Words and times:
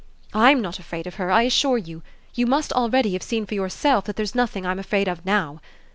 I'M 0.33 0.61
not 0.63 0.79
afraid 0.79 1.05
of 1.05 1.13
her, 1.21 1.29
I 1.29 1.43
assure 1.43 1.77
you; 1.77 2.01
you 2.33 2.47
must 2.47 2.73
already 2.73 3.13
have 3.13 3.21
seen 3.21 3.45
for 3.45 3.53
yourself 3.53 4.05
that 4.05 4.15
there's 4.15 4.33
nothing 4.33 4.65
I'm 4.65 4.79
afraid 4.79 5.07
of 5.07 5.23
now. 5.27 5.61